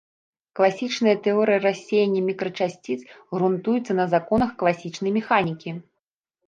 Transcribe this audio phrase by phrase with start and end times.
[0.59, 2.99] Класічная тэорыя рассеяння мікрачасціц
[3.37, 5.69] грунтуецца на законах класічнай механікі.